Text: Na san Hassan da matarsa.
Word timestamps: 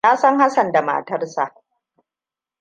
Na 0.07 0.17
san 0.17 0.39
Hassan 0.39 0.71
da 0.71 0.81
matarsa. 0.81 1.55